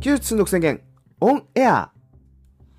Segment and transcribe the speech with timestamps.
[0.00, 0.80] 奇術の宣言、
[1.20, 1.90] オンエア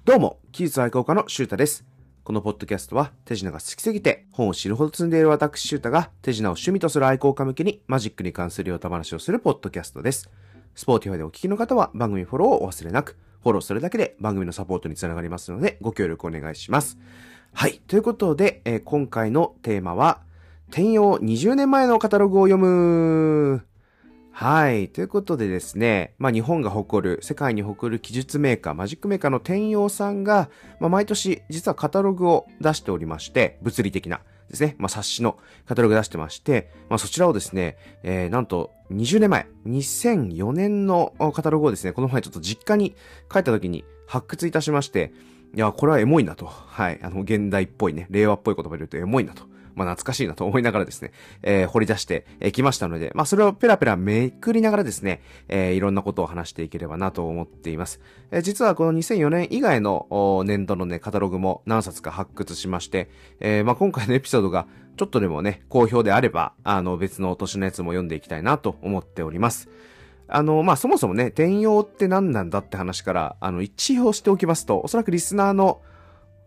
[0.05, 1.85] どうも、奇術愛好家のシュータです。
[2.23, 10.31] このポッドキャストは手品が好きすぎて本を知るほど積んでいる私シュータが手品を趣味とする愛好家向けにマジックに関するよた話をするポッドキャストです。
[10.73, 16.97] スポーティファイでお聞きの方は番組フォローをお忘れなく、フォローするだけで番組のサポートにつながりますのでご協力お願いします。
[17.53, 17.83] はい。
[17.85, 20.21] ということで、えー、今回のテーマは、
[20.69, 23.63] テンヨー20年前のカタログを読む
[24.31, 24.87] はい。
[24.87, 30.49] ということでですね、まあ日本が誇る、世界に誇る技術メーカー、マジックメーカーの天陽さんが、
[30.79, 42.95] まあ毎年実はカタログを出しておりまして、物理的なですね、まあ冊子のカタログ出してまして、まあそちらをですね、えー、なんと20年前、2004年のカタログをですね、この前ちょっと実家に
[43.31, 45.13] 帰った時に発掘いたしまして、
[45.53, 46.45] いや、これはエモいなと。
[46.45, 46.99] はい。
[47.03, 49.50] あの、現代っぽいね、令和っぽい言葉で言うとエモいなと。
[49.75, 51.11] まあ、懐かしいなと思いながらですね、
[51.43, 57.99] えー、掘り出してきましたので、まあ、それをペラペラめくりながらですね、えー、いろんなことを話していければなと思っています。
[58.31, 63.09] えー、実はこの2004年以外の年度のね、カタログも何冊か発掘しまして、
[63.39, 69.69] えー、まあ、今回のエピソードがちょっとでもね、好評であれば、あの、別の年のやつも読んでいきたいなと思っております。
[70.27, 75.81] あの、まあ、そもそもね、転用って何なんだって話から、あの、一応しておきますと、おそらくリスナーの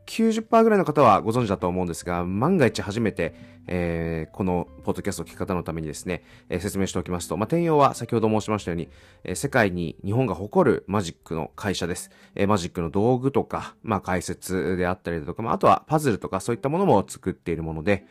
[0.07, 3.35] 90%ぐらいの方はご存知だと思うんですが、万が一初めて、
[3.67, 8.89] えー、このポッドキャストを聞き方のためにですね、えー、説明しておきますと、まあ、転用は先ほど申しましたように、
[9.25, 12.11] えー、世界に日本が誇るマジックの会社です。
[12.35, 18.07] え、マジックの道具とか、まあ、解説であったりだとか、まあ、あとはパズルとかそういったものも作っているもので、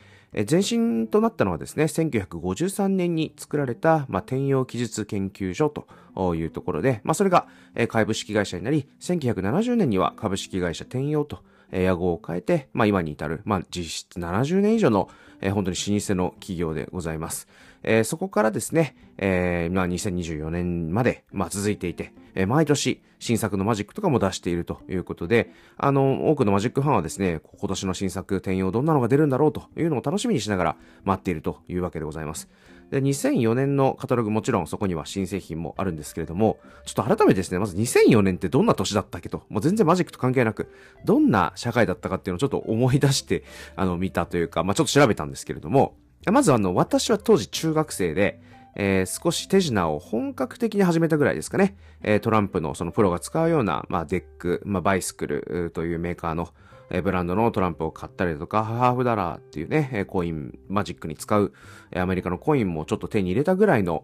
[0.50, 11.44] 前身となったのはですね、1953年に作られた、まあ、転用技術研究所というところで、まあ、それが、え株式会社になり、1970年には株式会社転用と
[11.82, 15.10] 屋号を変えて、まあ今に至る、まあ実質70年以上の、
[15.42, 17.48] えー、本当に老舗の企業でございます。
[17.84, 32.50] えー、そこからですね、えー、まあ2024年まで、まあ続いていて、えー、毎年新作のマジックとかも出しているということで、あの、多くのマジックファンはですね、今年の新作転用どんなのが出るんだろうというのを楽しみにしながら待っているというわけでございます。
[32.94, 40.72] で、2004年のカタログもちろんそこには新製品もあるんですけれども、ちょっと改めてですね、まず2004年ってどんな年だったっけと、もう全然マジックと関係なく、
[41.04, 43.44] どんな社会だったかっていうのをちょっと思い出して、
[43.76, 45.96] あの、見たというか、まあちょっと調べたんですけれども、
[46.32, 48.40] まずあの、私は当時中学生で、
[48.76, 51.76] えー、少し手品を本格的に始めたぐらいですかね。
[52.04, 56.50] えー、トランプのそのプロが使うような、まあ、デック、まあ、バイスクルというメーカーの、
[56.94, 61.52] えブランドのトランプを買ったりとか、ハーフダラーっていうね、コイン、マジックに使う
[61.96, 64.04] アメリカのコインもちょっと手に入れたぐらいの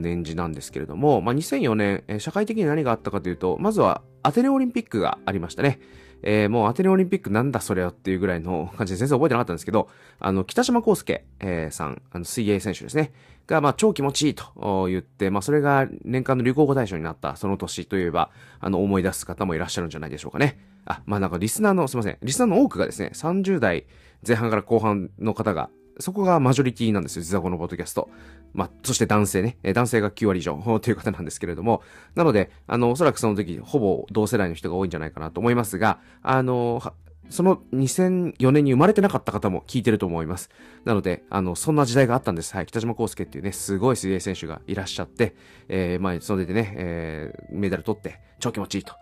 [0.00, 5.80] 年次なんですけれども、まあ、2004年、社会的に何があったかというと、まずはアテネオリンピックがありましたね。
[6.22, 9.88] えー、もうアテネオリンピックなんだそれよっていうぐらいの感じで全然覚えてなかったんですけど、
[10.18, 13.12] あの、北島康介、えー、さん、あの、水泳選手ですね。
[13.48, 20.60] が、まあ、超気持ちいいと言って、まあ、それが年間の流行語大賞になったその年といえば、あの、思い出す方もいらっしゃるんじゃないでしょうかね。
[20.84, 22.18] あ、まあ、なんかリスナーの、すいません。
[22.22, 23.86] リスナーの多くがですね、30代
[24.26, 28.10] 前半から後半の方が、そこがマジョリティなんですよ、実はこのポッドキャスト。
[28.52, 31.82] まあ、そして男性ね、男性が9割以上 という方なんですけれども、
[32.14, 36.82] なので、あの、おそらくその時、ほぼ同世代の人が多いんじゃないかなと思いますが、あの、
[37.30, 40.50] その2004年に生まれてなかった方も聞いてると思います。
[40.84, 42.54] なので、あの、そんな時代があったんです。
[42.54, 42.66] はい。
[42.66, 45.34] 北島康介っていうね、すごい水泳選手がいらっしゃって、
[45.68, 48.94] えー、まあ、それでね、えー、メダル取って、超気持ちいいと。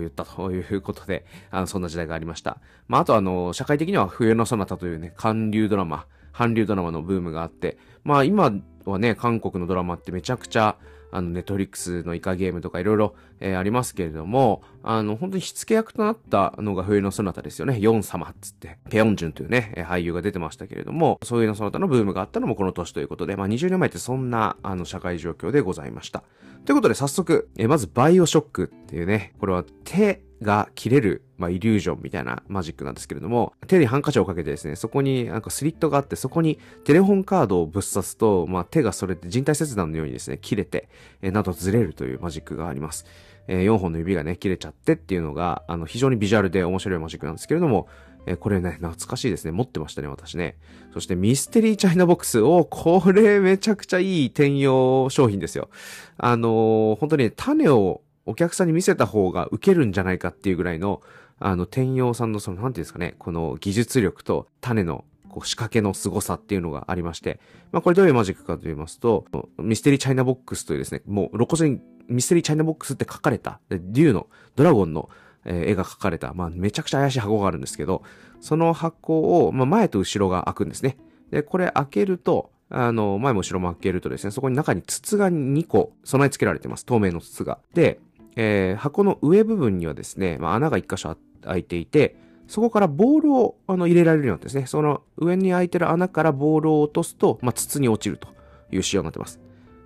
[0.00, 2.58] 言ったということで、あの、そんな時代がありました。
[2.88, 8.52] まあ、あとあの、社会的には冬のそなたというね、韓流ドラマ、韓流ドラマのブームがあって、まあ今
[8.84, 10.76] はね、韓国のドラマってめちゃくちゃ、
[11.10, 17.78] あの、ネットフリックスのイカゲームとかいろいろ、えー、ありますけれども、あの、本当に火付け役となったのが冬のそなたですよね。
[17.80, 26.22] ヨン様っつって、ペヨンジュンというね、俳優が出てましたけれども、そういうのそなたのブームがあったのもこの年ということで、まあ20年前ってそんな、あの、社会状況でございました。
[26.64, 40.88] ということで早速、えー、まずバイオショックっていうね、これは手が切れる、まあ、イリュージョンみたいなマジックなんですけれども、手にハンカチをかけてですね、そこになんかスリットがあって、そこにテレホンカードをぶっ刺すと、まあ、手がそれで人体切断のようにですね、切れて、
[41.22, 43.06] えー、などずれるというマジックがあります。
[43.48, 47.88] えー、4本の指がね、切れちゃってっていうのが、あの、非常にビジュアルで面白いマジックなんですけれども、
[48.26, 49.52] えー、これね、懐かしいですね。
[49.52, 50.56] 持ってましたね、私ね。
[50.92, 55.70] そしてミステリーチャイナボックスを、これめちゃくちゃいい転用商品ですよ。
[56.18, 61.02] あのー、本当に、種をお客さんに見せた方が受けるんじゃないかっていうぐらいの、
[61.40, 67.40] あの、天陽さんのその、なんていうんですかね、この技術力と種のこう仕掛けの凄さっていうのがありまして、
[67.72, 69.24] まあこれどういうマジックかと言いますと、
[69.58, 74.26] ミステリーチャイナボックスというですね、もう露骨にミステリーチャイナボックスって書かれた、竜の、
[74.56, 75.08] ドラゴンの、
[75.44, 78.02] え絵が描かれた、まあめちゃくちゃ怪しい箱があるんですけど、
[78.40, 80.98] その箱を、まあ前と後ろが開くんですね。
[81.30, 86.84] で、これ開けると、あの、前も後ろも開けるとですね、そこに中に筒が2個備え付けられてます。
[86.84, 87.58] 透明の筒が。
[87.74, 88.00] で、
[88.40, 98.28] えー、箱の上部分にはですね、まあ、穴が一箇所開いていて、そこからボールをあの入れられるようになってですね、その上に開いてる穴からボールを落とすと、まあ、筒に落ちると
[98.70, 99.40] いう仕様になってます。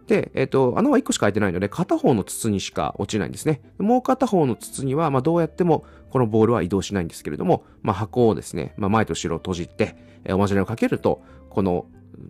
[0.06, 3.62] で、えっ、ー、と、穴は1個しか開いてないので、片方の筒にしか落ちないんですね。
[3.78, 11.86] もう片方の筒には、まあ、どうやってもこのボールは移動しないんですけれども、まあ、箱をですね、まあ、前と後ろを閉じて、えー、おまじないをかけると、この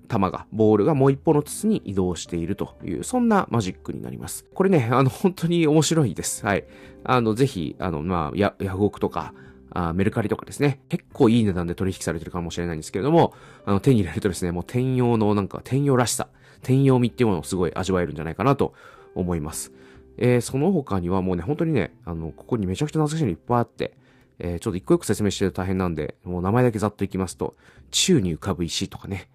[0.09, 4.47] 球が、ボールがもう一方の筒に移動しているという、そんなマジックになります。
[4.55, 6.45] これね、あの、本当に面白いです。
[6.45, 6.65] はい。
[7.05, 9.35] あの、ぜひ、あの、まあ、ヤヤフオクとか、
[9.75, 13.33] あメルカリとかですね、結構いい値段で取引されてるかもしれないんですけれども、
[13.65, 16.29] あの、手に入れるとですね、もう転用のなんか、転用らしさ、
[16.59, 18.75] 転用味っていうものをすごい味わえるんじゃないかなと
[19.15, 19.73] 思います。
[20.19, 23.97] えー、その他にはもうね、本当にね、あの、ここにめちゃくちゃ懐かしいのいっぱいあって、
[24.39, 27.55] えー、ちょっと一個一個説明してると大変なんで、もう名前だけざっといきますと、
[27.91, 29.29] 宙に浮かぶ石とかね、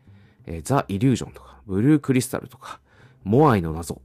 [0.47, 2.79] えー、ザ・イリュージョンとか、ブルークリスタルとか、
[3.23, 4.01] モアイの謎、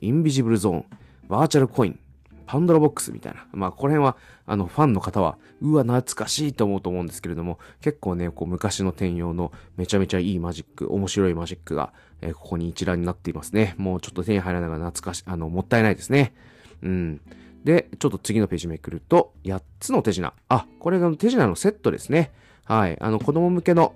[0.00, 0.84] インビジブルゾーン、
[1.28, 1.98] バーチャルコイン、
[2.46, 3.46] パンドラボックスみたいな。
[3.52, 13.74] まあ、この辺は、あの、ファンの方は、うわ、懐かしいと思うと思うんですけれども、結構ね、こう、昔のテンヨーのめちゃめちゃいいマジック、面白いマジックが、えー、ここに一覧になっていますね。
[13.78, 16.34] もうちょっと手に入らないが懐かし、あの、もったいないですね。
[16.82, 17.20] うん。
[17.64, 20.32] で、ちょっと次のページめくると、8つの手品。
[20.48, 22.32] あ、これが手品のセットですね。
[22.64, 23.00] はい。
[23.00, 23.94] あの、子供向けの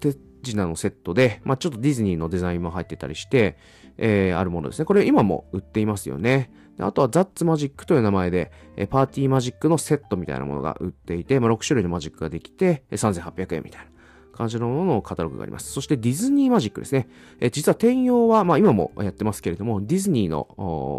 [0.00, 3.56] 手品のセットで、まあ、ちょっとディズニーのデザインも入ってたりして、
[3.98, 4.84] えー、あるものですね。
[4.84, 6.52] これ今も売っていますよね。
[6.78, 13.92] あとはザッツマジックという名前で、えパーティーマジックのセットみたいなものが売っていて、まあ、6種類のマジックができて、3800円みたいな。
[14.32, 15.70] 感じのもののカタログがあります。
[15.72, 17.08] そしてディズニーマジックですね。
[17.38, 20.44] え実はテンヨーは、まあ今もやってますけれども、ディズニーの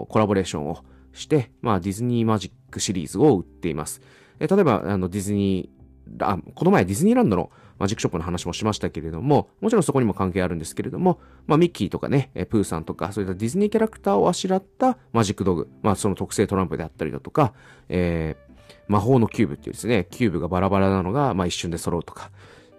[0.09, 4.01] コラボレーションをして、まあディズニーマジックシリーズを売っています。
[4.39, 17.53] え例えば、あのディズニー、あ、この前ディズニーランドのマジックショップの話もしましたけれども、もちろんそこにも関係あるんですけれども、まあ、ミッキーとかね、プーさんとか、そういったディズニーキャラクターをあしらったマジック道具、まあ、その特製トランプであったりだとか、
[17.89, 18.53] えー、
[18.87, 22.31] 魔法のキューブっていうですね、キューブがバラバラなのが、まあ、一瞬で揃うとか、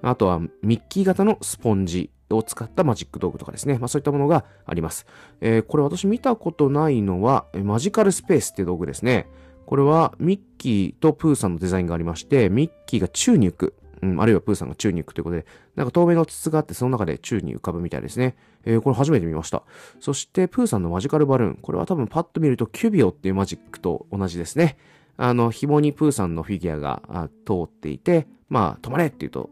[0.03, 3.79] あとはミッキー型のスポンジを使ったマジック道具とかですね。
[3.79, 5.07] まあそういったものがあります。
[5.41, 9.27] えー、これ私見たことないのは、マジカルスペースっていう道具ですね。
[9.67, 13.75] これはミッキーとプーさんのデザインがありまして、ミッキーが宙に浮く。
[14.05, 15.47] うん、あるいはプーさんが宙に浮くということで、
[15.77, 18.37] なんか透明の筒があって、その中で宙に浮かぶみたいですね。
[18.65, 19.63] えー、これ初めて見ました。
[20.01, 21.59] そして、プーさんのマジカルバルーン。
[21.63, 24.77] これは多分パッと見ると、キュビオっていうマジックと同じですね。
[25.17, 27.03] あの、紐にプーさんのフィギュアが
[27.47, 29.51] 通っていて、まあ、止まれって言うと、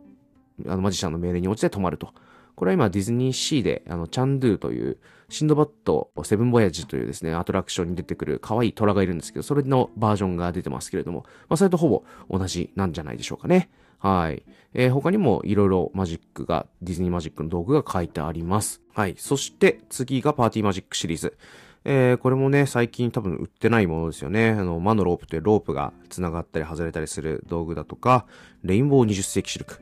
[0.66, 2.12] あの、マジシャンの命令に応じて止まると。
[2.54, 4.99] これは今ディズニーシーで、あの、チャンドゥという、
[5.32, 13.70] シンドバッドセブンボヤジというですね、アトラクションに出てくる可愛い虎がいるんですけど、それのバージョンが出てますけれども、まあ、それとほぼ同じなんじゃないでしょうかね。
[14.02, 14.43] はい。
[14.75, 18.82] えー、他にもいろいろマジックが、ディズニーマジックの道具が書いてあります。
[18.93, 19.14] はい。
[19.16, 21.38] そして次がパーティーマジックシリーズ。
[21.84, 24.50] えー、これもね、最近多分売ってないものですよね。
[24.50, 28.26] あの、魔のロープというロープが繋がったり外れたりする道具だとか、
[28.64, 29.81] レインボー20世紀シルク。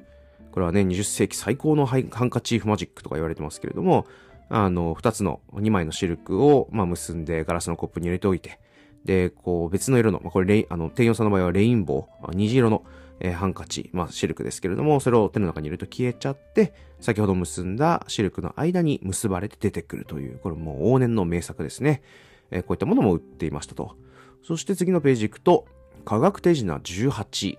[0.53, 4.07] これはね、20世紀最高のハンカチーフマジックとか言われてますけれども、
[4.51, 8.59] あの、2つの、2枚のシルクを、まあ、結んでガラスのコップに入れておいて、
[9.05, 12.85] で、こう、別の色の、まあ、これレイ、あの、店員さんの場合はレインボー、虹色の、
[13.21, 22.03] えー、ハンカチ、まあ、シルクですけれども、それを手の中に入れると消えちゃって、先ほど結んだシルクの間に結ばれて出てくるという、これもう往年の名作ですね。
[22.51, 23.97] えー、こういったものも売っていましたと。
[24.43, 25.67] そして次のページ行くと、
[26.05, 27.59] 科学手品18。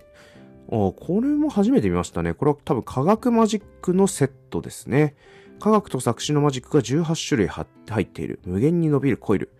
[0.68, 2.34] これも初めて見ましたね。
[2.34, 5.14] これは多分科学マジックのセットですね。
[5.60, 7.66] 科学と作詞のマジックが18種類入
[8.02, 8.40] っている。
[8.46, 9.50] 無限に伸びるコイル。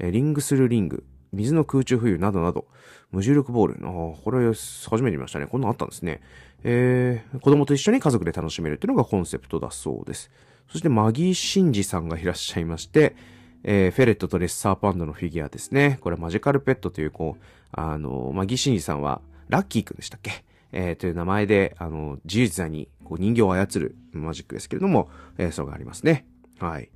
[0.00, 1.04] リングするリング。
[1.32, 2.66] 水の空中浮遊などなど。
[3.14, 3.86] 無重力ボール。
[3.86, 5.46] あこれ初めて見ましたね。
[5.46, 6.20] こんなのあったんですね。
[6.64, 10.30] えー、子供と一緒に家族で楽しめるっていうのがコンセプトだそうです。
[10.68, 13.14] そしてマギー・シンジさんがいらっしゃいまして、
[13.62, 15.98] えー、フェレットとレッサーパンダのフィギュアですね。
[16.00, 17.42] これマジカルペットという、こう、
[17.72, 20.44] あの、マギー・シンジさんは、ラッキーくんでしたっけ？
[20.72, 26.26] えー、という名前で、あの、自由自在にこう人形を操るマジックですけれども、えー、それがありますね。
[26.58, 26.88] はい。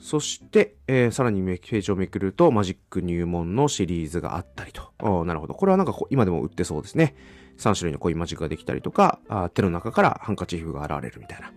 [0.00, 4.92] そして、えー、さらにページをめくると、マジック入門のシリーズがあったりと。
[5.24, 5.54] なるほど。
[5.54, 7.14] これはなんか今でも売ってそうですね。
[7.58, 11.52] 3種類のコインマジックができたりとか、あ手の中からハンカチーフが現れるみたいな。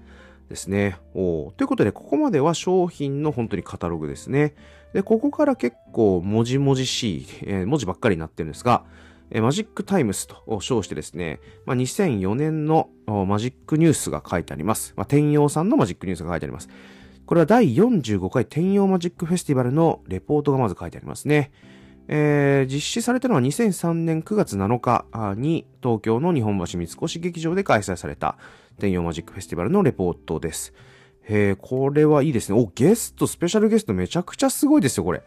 [0.49, 0.97] ですね。
[1.13, 4.55] おということで、ここまでは商品の本当にカタログですね。
[4.93, 8.83] で、ここから結構、もじもじしい、えー、文字ばっかりになってるんですが、
[9.31, 14.93] えマジックタイムスと称してですね、まあ、2004年のマジックニュースが書いてあります。
[14.95, 16.69] まあ、天陽さんのマジックニュースが書いてあります。
[17.25, 21.51] これは第45回天陽マジックフェスティバルのレポートがまず書いてありますね。
[22.07, 25.05] えー、実施されたのは2003年9月7日
[25.37, 28.37] に東京の日本橋三越劇場で開催された
[28.77, 30.73] 天陽マジックフェスティバルのレポートです。
[31.27, 32.59] えー、これはいいですね。
[32.59, 35.23] お、ゲスト、スペシャルゲストめちゃくちゃすごいですよ、これ。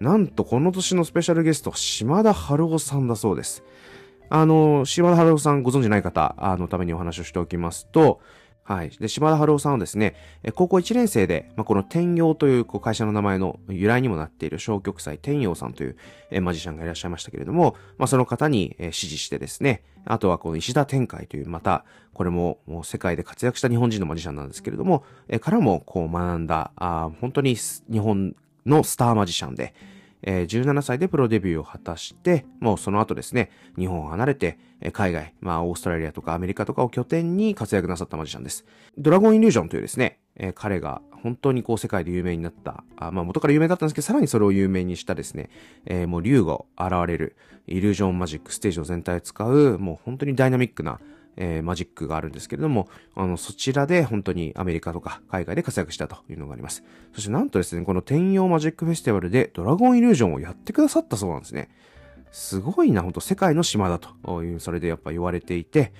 [0.00, 3.64] なんとこの年のスペシャルゲスト、島田春夫さんだそうです。
[4.28, 8.20] あの、島田春夫さんご存知ない方、のためにお話をしておきますと、
[8.68, 8.90] はい。
[8.90, 10.14] で、島田春夫さんはですね、
[10.54, 15.96] 高校1年生で、まあ、この天陽というこう会社の名前の由来にもなっている小極祭天陽さんという
[16.30, 29.72] えマジシャンがいらっしゃいましたけれども、まあ、その方に指示してですね、あとはこの石田天海という、また、これももう世界で活躍した日本人のマジシャンなんですけれども、えからもこう学んだ、あ本当に日本のスターマジシャンで、
[30.22, 34.58] えー、17歳でプロデビューを果たして、もうその後ですね、日本を離れて、
[34.92, 38.64] 海外、まあ、オーストラリアとかアメリカとかを拠点に活躍なさったマジシャンです。
[38.96, 40.18] ドラゴンイリュージョンというですね、
[40.54, 45.50] 彼が本当にこう世界で有名になった、あまあ元から有名だったんですけど、さらにそれを有名にしたですね、
[45.86, 51.00] えー、もう竜が現れる、イリュージョンマジックステージを全体使う、もう本当にダイナミックな、
[51.40, 56.82] えー、マジックがあるんですけれども、あの、そちらで本当にアメリカとか海外で活躍したというのがあります。
[57.14, 61.70] そしてなんとですね、この天陽マジックフェスティバルでドラゴンイリュージョンをやってくださったそうなんですね。
[62.32, 65.92] すごいな、本当世界の島だという、それでやっぱ言われていて、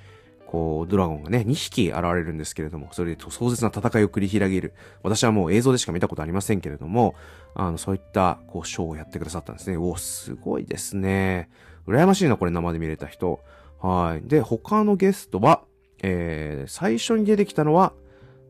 [0.49, 4.73] こう、ドラゴンがね、2匹現れるんですけれども、それで壮絶な戦いを繰り広げる。
[5.03, 7.15] 私はもう映像でしか見たことありませんけれども、
[7.55, 9.77] あの、そういった、こう、ショーをやってくださったんですね。
[9.77, 11.51] おすごいですね。
[11.87, 13.41] 羨ましいな、これ生で見れた人。
[13.81, 14.29] はい。
[14.29, 15.63] で、他のゲストは、
[16.03, 17.93] えー、最初に出てきたのは、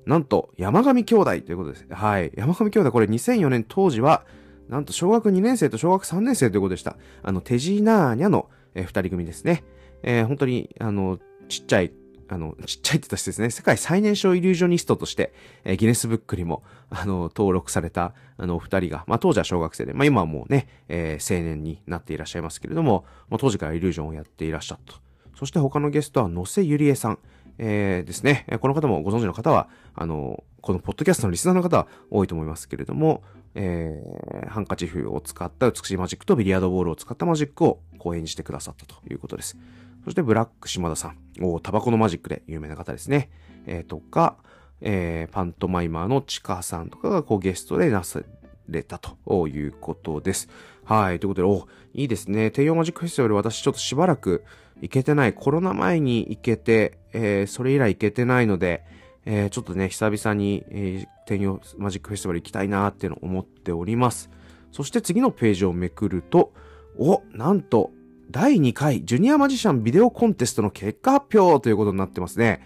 [0.06, 1.86] なんと、山上兄弟ということです。
[1.90, 2.32] はい。
[2.34, 4.24] 山上兄弟、これ2004年当時は、
[4.68, 6.96] なんと小学2年生と小学3年生ということでした。
[7.22, 9.64] あの、テジナーニャの、えー、二人組ですね。
[10.02, 11.18] えー、本当に、あの、
[11.48, 11.92] ちっちゃい、
[12.28, 25.07] あの、ちっちゃいって言ったですね、世界最年少イリュージョニストとして、えー、ギネスブックにも、あの、登録された、あの、お二人が、まあ、当時は小学生で、まあ、今はもうね、えー、青年になっていらっしゃいますけれども、まあ、当時からイリュージョンをやっていらっしゃったと。
[25.38, 27.18] そして他のゲストは、野瀬ゆりえさん。
[27.58, 28.46] えー、ですね。
[28.60, 33.22] この方もご存知の方は、あの、このポッドキャストのリスナーの方は多いと思いますけれども、
[33.54, 39.56] えー、ハンカチフを使った美しいマジックとビリヤードボールを使ったマジックを講演してくださったということです。
[40.04, 41.16] そしてブラック島田さん。
[41.40, 43.30] おタバコのマジックで有名な方ですね。
[43.66, 44.36] えー、とか、
[44.80, 48.22] えー、パントマイマーのチカさんとかがこうゲストでなさ
[48.68, 50.48] れたということです。
[50.84, 51.20] はい。
[51.20, 52.50] ということで、お、いいですね。
[52.50, 54.44] 帝王マジックフェスティバル私ちょっとしばらく
[54.82, 55.34] 行けてない。
[55.34, 58.84] コロナ前に行けて、えー、それ以来行けてないので、
[59.24, 64.30] えー、ちょっとね、久々に、えー、天陽マジックフェスティバル行きたいなーっていうのを思っております。
[64.72, 66.52] そして次のページをめくると、
[66.98, 67.90] お、なんと、
[68.30, 72.62] 第2回ジュニアマジシャンビデオコンテストの結果発表ということになってますね。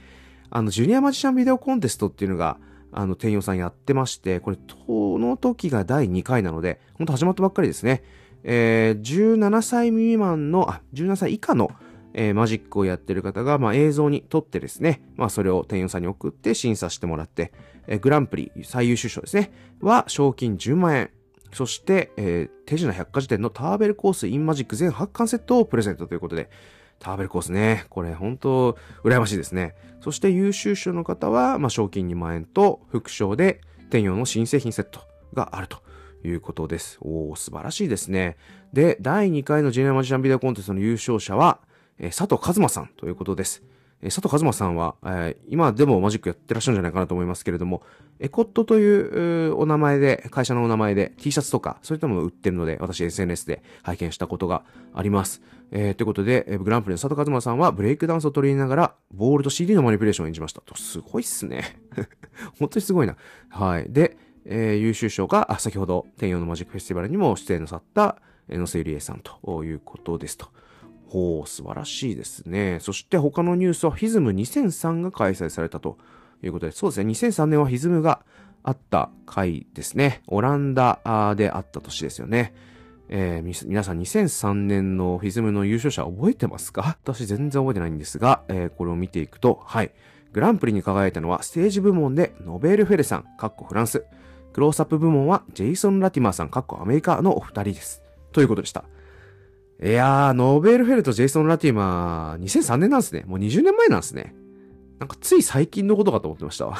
[0.50, 2.58] あの、ジュニアマジシャンビデオコンテストっていうのが、
[2.90, 8.02] あの、天陽さんやってまして、これ、この時が第2回なので、ほんと始まったばっかりですね。
[8.44, 11.70] えー、17歳未満の、あ、17歳以下の
[12.14, 17.52] えー、マジックをやってる方が、まあ、映像に撮ってですね、まあ、それを店員さんに送って審査してもらって、
[17.86, 21.10] えー、グランプリ最優秀賞ですね、は賞金10万円。
[21.52, 26.48] そして、えー、手品百科事典のターベルコースインマジック全8巻セットをプレゼントということで、
[26.98, 29.74] ターベルコースね、これ本当羨ましいですね。
[30.00, 35.00] そして優秀賞の方は、まあ、賞金2万円と副賞で天陽の新製品セット
[35.34, 35.82] があると。
[36.24, 36.98] いうことです。
[37.00, 38.36] おー、素晴らしいですね。
[38.72, 41.60] で、第2回のジェネラマジシャンビデオコンテストの優勝者は、
[41.98, 43.62] え佐藤和馬さんということです。
[44.02, 47.82] え佐藤和馬さんは、え今でもマジックやってらっしゃるんじゃないかなと思いますけれども、
[48.18, 55.40] エコットというお名前で、会社のお名前で T シャツとか、そういったものを売ってるので、私 SNS で拝見したことがあります。
[55.70, 60.60] えー、ということで、グランプリの佐藤和馬さんはブレイクダンスを取り入れながら、ボールと CD のマニピュレーションを演じました。
[60.60, 61.78] と、すごいっすね。
[62.58, 63.16] 本当にすごいな。
[63.48, 63.86] はい。
[63.88, 70.48] で、えー、優秀賞が、あ、先ほど、天陽のマジックフェスティバルにも出演なさった、野瀬ゆりえさんということですと。
[71.12, 72.78] ほう、素晴らしいですね。
[72.80, 75.98] そして他のニュースは FISM2003 が開催されたと
[76.42, 78.20] いうことで、そうですね、2003年は FISM が
[78.62, 80.22] あった回ですね。
[80.26, 82.54] オランダであった年ですよね。
[83.10, 86.96] えー、皆さん2003年の FISM の優勝者覚えてますか？
[87.04, 89.92] 私全然覚えてないんですが、えー、これを見ていくと、はい。
[90.32, 94.06] グランプリに輝いたのはステージ部門でノベール・フェレさん、カッコフランス。
[94.54, 98.02] クロースアップ部門はジェイソン・ラティマーさん、カッコアメリカのお二人です。
[98.32, 98.84] ということでした。
[99.82, 103.24] いやー、ノーベルフェルとジェイソン・ラティマー、2003年なんですね。
[103.26, 104.32] もう20年前なんですね。
[105.00, 106.78] なんかつい最近のことかと思ってましたわ。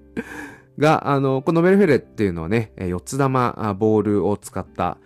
[0.78, 4.96] が、あの、このノベルフェルっていうのはね、4つ玉ボールを使った、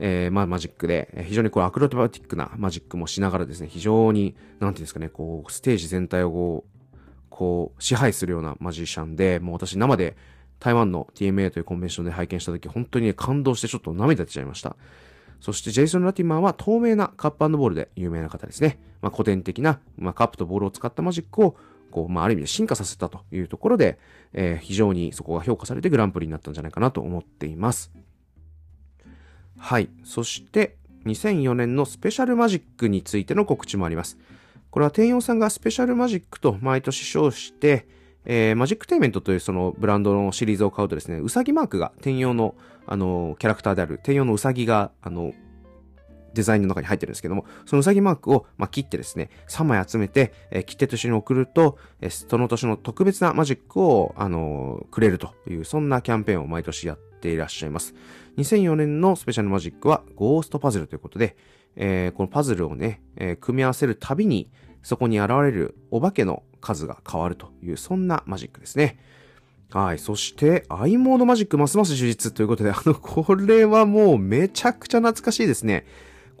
[0.00, 6.96] えー、まあ、マジックで、非常にこうアクロバティックなマジックもしながらですね、非常に、なんていうんですかね、こう、ステージ全体をこう、
[7.30, 10.16] こう、支配するようなマジシャンで、もう私生で
[10.58, 14.74] 台湾の TMA というコンベンションで拝見した時、本当に、ね、感動してちょっと涙出ちゃいました。
[15.42, 18.78] そしてジェイソン・ラティマーは透明なカップボールで有名な方ですね。
[19.00, 21.56] まあ、古典的な、まあ、カップとボールを使ったマジックを
[21.90, 23.98] こう、まあ、ある意味で進化させたというところで、
[24.34, 27.90] えー、非常にそこが評価されてグランプリになったんじゃないかなと思っています。
[29.58, 29.90] はい。
[30.04, 34.18] そして、2004年のスペシャルマジックについての告知もあります。
[34.70, 37.88] これは天陽さんがスペシャルマジックと毎年称して、
[38.24, 42.54] えーマジックテイメントというそのブランドのシリーズを買うとですね、うさぎマークが天陽の、
[42.86, 45.32] あの、キャラクターである天陽のうさぎが、あの、
[46.34, 57.94] デザインの中に入ってるんですけども、そのうさぎマークを、まあ、切ってですね、3枚集めて、えー切手と一緒に送ると、えーその年の特別なマジックを、あのーくれるという、そんなキャンペーンを毎年やっていらっしゃいます。
[58.38, 61.36] 2004年のスペシャルマジックは、ゴーストパズルということで、
[61.76, 64.50] えーこのパズルをね、え組み合わせるたびに、
[64.82, 68.98] そこに現れるお化けの数が変わるという、そんなマジックですね。
[69.70, 69.98] はい。
[69.98, 75.86] そして、アイモードマジックますます充実ということで、あの、これはもうめちゃくちゃ懐かしいですね。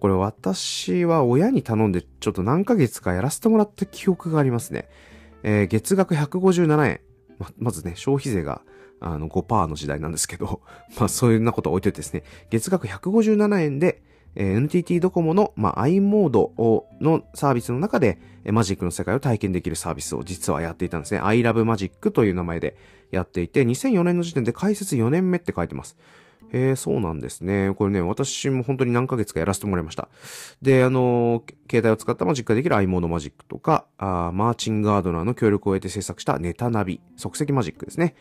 [0.02, 4.88] これ私は親に頼んでちょっと何ヶ月かやらせてもらった記憶がありますね。
[5.44, 7.00] えー月額157円。
[7.38, 8.62] ま、まずね、消費税が
[8.98, 10.60] あの5%の時代なんですけど、
[10.98, 14.02] まあそういうようなことを置いといてですね、月額157円で、
[14.34, 21.20] NTT ドコモの、ま、i モードをのサービスの中で、マジックの世界を体験できるサービスを実はやっていたんですね。
[21.20, 22.76] iLoveMagic という名前で
[23.10, 25.96] やっていて、2004年の時点で開設4年目って書いてます。
[26.52, 27.72] へえ、そうなんですね。
[27.76, 30.08] これね、私も本当に何ヶ月かやらせてもらいました。
[30.60, 38.14] で、あの携帯を使ったマジックができる i モードマジックとか、あーマーチンガードナーの協力を得て制作したネタナビ、即席マジックですね。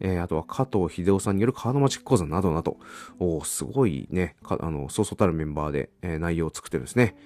[0.00, 2.78] えーあとは加藤秀夫さんによるカードマジック講座などなど、
[3.18, 7.16] おすごいね、かあの、そうそうたるメンバーで、えー内容を作ってるんですね。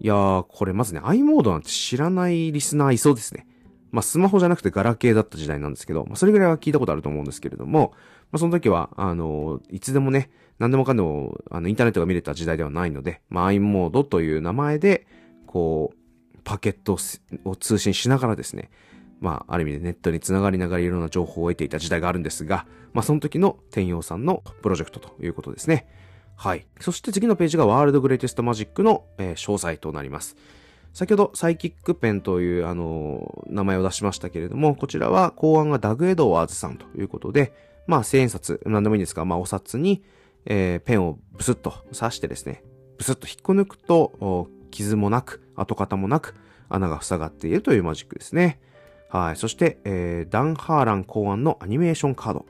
[0.00, 3.46] いやー、これまずね、i モードなんて知らないリスナーいそうですね。
[3.94, 7.92] まあ、スマホじゃなくてガラケーだった時代なんですけど、まあ、それぐらいは聞いたことあると思うんですけれども、
[8.32, 15.06] まあ、その時は、あの、いつでもね、何でもかんでも、あの、インターネットが見れた時代ではないので、まあ、i モードという名前で、
[15.46, 16.98] こう、パケット
[17.44, 18.70] を通信しながらですね、
[19.24, 25.86] まあ、ある意味でネットにつながりながらいろんな情報を得ていた時代があるんですが、まあ、その時の天陽さんのプロジェクトということですね。
[26.36, 26.66] はい。
[26.78, 30.36] そして次のページがワールドグレイテストマジックの、えー詳細となります。
[30.92, 37.54] 先ほどサイキックペンという、あの名前を出しましたけれども、こちらは考案がダグ・エドワーズさんということで、
[37.86, 40.04] まあ、千円札、何でもいいんですが、まあ、お札に、
[40.44, 42.62] えーペンをブスッと刺してですね、
[42.98, 46.34] ブスッと引っこ抜くと、傷もなく、跡形もなく、
[46.68, 48.60] 穴が塞がっているというマジックですね。
[49.14, 49.36] はい。
[49.36, 52.46] そして、えーダン・ハーラン考案のアニメーションカード。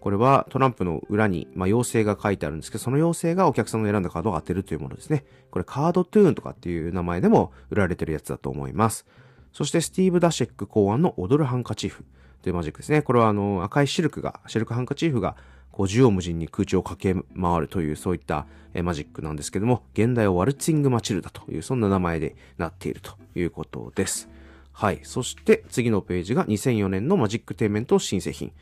[0.00, 5.24] これはトランプの裏に、まあ、妖精が書いてあるんですけど、その妖精がお客さんの選んだカードを当てるというものですね。
[5.50, 9.04] これカードトゥーンとかっていう名前でも売られてるやつだと思います。
[9.52, 12.04] そしてスティーブ・ダシェック考案の踊るハンカチーフ
[12.40, 13.02] というマジックですね。
[13.02, 15.34] これはあの赤いシルクが、シルクハンカチーフが
[15.72, 24.35] こう縦横無尽に空中を駆け回るというそういったえマジックなんですけども、現代はワルツィング・マチルダというそんな名前でなっているということです。
[24.78, 25.00] はい。
[25.04, 28.52] そして次のページが2004年のマジックテイメント新製品。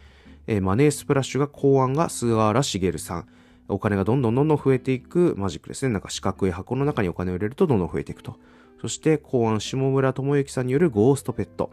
[0.46, 3.29] えーマネースプラッシュが考案が菅原茂さん。
[3.66, 5.92] お金がどんどんどんどん増えていくマジックですね。
[5.92, 8.37] なんか四角い箱の中にお金を入れるとどんどん増えていくと。
[8.81, 11.72] そして考案下村智之さんによるゴーストペット。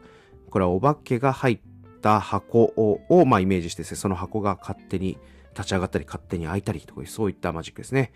[0.49, 1.59] これはお化けが入っ
[2.01, 5.19] た箱ををまあ、イメージしてですね、その箱が勝手に
[5.55, 8.11] 立ち上がったり勝手に開いたりとかそういったマジックですね。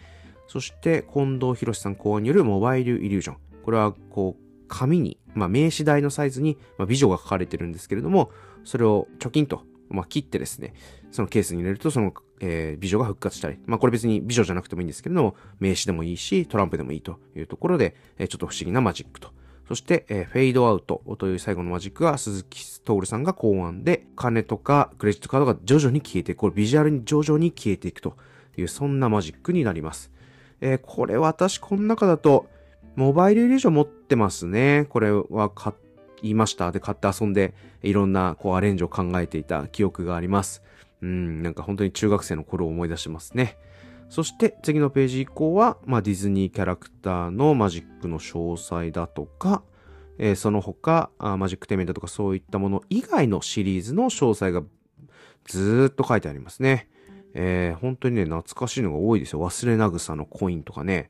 [0.48, 3.38] そして近藤博さん考案によるモバイルイリュージョン。
[3.64, 8.32] これはこう紙に、まあ、名刺台のサイズに、まあ、美女が書かれてるんですけれども、
[8.64, 10.74] それを貯金と、まあ、切ってですね、
[11.12, 19.30] そのケースに入れると、その、えー美女が復活したり、まあ、これ別に美女じゃなくてもいいんですけれども、名刺でもいいし、トランプでもいいというところで、えーちょっと不思議なマジックと。
[19.68, 28.16] そして、えーフェードアウトという最後のマジックが鈴木徹さんが考案で、金とかクレジットカードが徐々に消えていく、これビジュアルに徐々に消えていくと
[28.58, 30.12] いう、そんなマジックになります。
[30.62, 32.48] えーこれ私この中だと、
[32.96, 34.86] モバイルイリュージョン持っってますね。
[34.90, 35.74] これは買
[36.22, 36.72] いました。
[36.72, 40.62] で、買って遊んで、いろんなこうアレンジを考えていた記憶があります。
[41.02, 43.58] うん、なんか本当に中学生の頃を思い出しますね。
[44.10, 49.64] そして次のページ以降は、まあ、ディズニーキャラクターのマジックの詳細だとか、
[50.18, 54.64] えーその他あマジックテイメントとかそういったもの以外のシリーズの詳細が
[55.46, 56.88] ずっと書いてありますね。
[57.34, 59.40] えー本当にね、懐かしいのが多いですよ。
[59.42, 61.10] 忘れなぐさのコインとかね、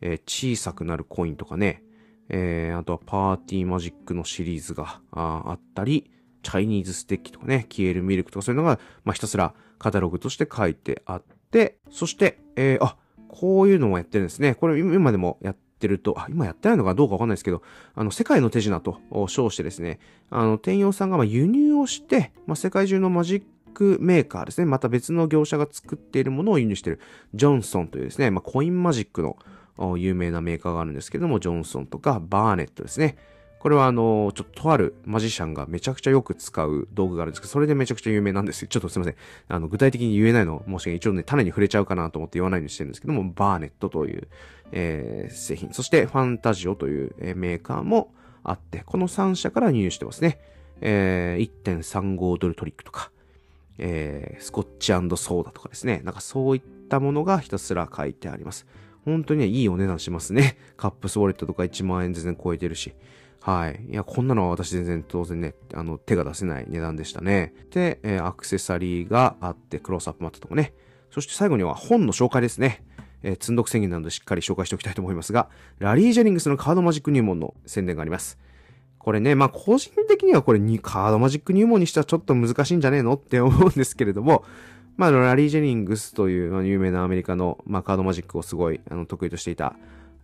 [0.00, 1.82] えー小さくなるコインとかね、
[2.28, 6.10] えーあとはパーティーマジックのシリーズがあーあったり、
[6.42, 12.96] チャイニーズステッキとかね、消えるミルクとかそういうのが、まあ、ひたすらカタログとして書いてあって、そして、えーあ、
[13.28, 14.54] こういうのもやってるんですね。
[14.54, 17.62] これ今でもやってると、あ、今やってないのかどうかわかんないですけど、
[17.94, 19.98] あの、世界の手品と称してですね、
[20.30, 27.00] あの、天陽さんがまあ輸入をして、まあ、世界中のマジックメーカーですね、また別の業者が作っているものを輸入している、
[27.34, 29.36] ジョンソンというですね、まあ、コインマジックの
[29.98, 33.16] 有名なメーカーがあるんですけども、ジョンソンとかバーネットですね。
[33.64, 38.68] これはあの、ちょっととあるマジシャンがめちゃくちゃよく使う道具があるんですけど、それでめちゃくちゃ有名なんですよ。
[38.68, 39.14] ちょっとすいません。
[39.48, 44.28] あの、具体的に言えないの、もし訳ない一応ね、種に触れちゃうかなと思って言わないようにしてるんですけども、バーネットという、
[44.72, 45.72] えー、製品。
[45.72, 50.38] そして、ファンタジオという、えー、メーカーもあって、この3社から入手してますね。
[50.82, 53.10] えー、1.35ドルトリックとか、
[53.78, 56.02] えー、スコッチソーダとかですね。
[56.04, 58.66] なんかそういったものがひたすら書いてあります。
[59.04, 60.56] 本当にね、いいお値段しますね。
[60.76, 62.94] カップスウォレットとか1万円全然超えてるし。
[63.40, 63.84] はい。
[63.90, 67.52] いや、こんなのは私全然当然ね、あの、手が出せない値段でしたね。
[67.70, 70.72] で、えー、アクセサリーがあって、クロースアップマットとかね。
[71.10, 72.82] そして最後には本の紹介ですね。
[73.22, 78.38] えー、積んどく宣言なのでしっかり紹介しておきたいと思いますが、ラリー・ジェニングスのカードマジック入門の宣伝があります。
[78.98, 84.44] これね、まあ個人的にはこれにカードマジック入門にしてはちょっと難しいんじゃねえのって思うんですけれども、
[84.96, 89.74] まあ、ラリー・ジェニングスという、有名なアメリカの、まあ、カードマジックをすごいあの得意としていた、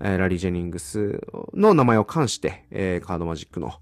[0.00, 1.20] えー、ラリー・ジェニングス
[1.54, 3.74] の名前を冠して、えー、カードマジックの、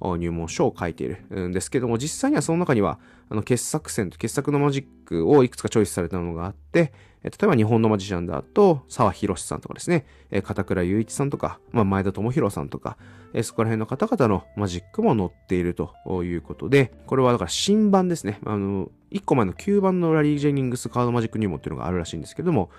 [0.00, 2.98] 入門書を書いているんですけども、実際にはその中には、
[3.30, 6.92] あの、傑作選と、傑作のマジックをいくつかチョイスされたものがあって、
[7.24, 10.06] 例えば日本のマジシャンだと、沢博さんとかですね、
[10.42, 12.96] 片倉雄一さんとか、まあ、前田智弘さんとか、
[13.42, 18.40] そこら辺の方々のマジックも載っているということで、これはだから新版ですね。
[18.44, 22.70] あの、1個前の9番のラリー・ジェニングスカードマジック入門っていうのがあるらしいんですけども、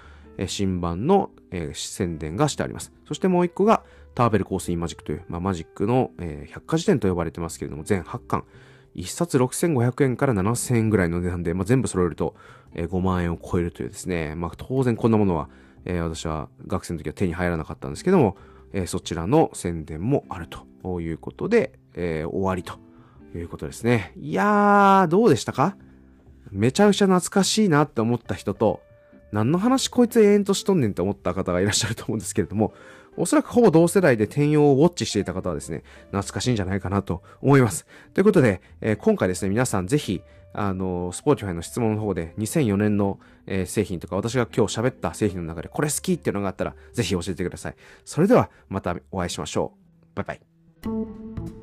[0.48, 1.32] 新版の、
[1.74, 2.94] 宣伝がしてあります。
[3.08, 3.84] そしてもう1個が、
[4.16, 8.44] ターベルコースインマジックという、まあ、マジックの、えー、百科事典と呼ばれてますけれども、全8巻。
[8.96, 12.36] 1冊6500円から7000円ぐらいの値段で、まあ、全部揃えると、
[12.74, 15.50] えー、5万円を超えるというですね、まあ、当然こんなものは、
[15.86, 18.36] えー、私は学生の時は手に入らなかったんですけども、
[18.74, 22.74] えー、そちらの宣伝もあるということで、えー、終わりと
[23.38, 24.14] いうことですね。
[24.18, 25.78] いやー、どうでしたか？
[26.52, 28.82] めちゃくちゃ懐かしいなって思った人と、
[29.32, 32.74] 何の話こいつ永遠としとんねんって思った方がいらっしゃると思うんですけれども、
[33.20, 37.86] おそらくほぼ同世代で転用をウォッチしていた方はですね、懐かしいんじゃないかなと思います。
[38.14, 40.22] ということで、えー、今回ですね、皆さんぜひ、
[40.54, 47.76] あの、スポーティファイの質問の方で2004年の、えー、製品とか私が今日喋った製品の中でこれ好きっていうのがあったらぜひ教えてください。
[48.06, 50.16] それではまたお会いしましょう。
[50.16, 51.59] バイバイ。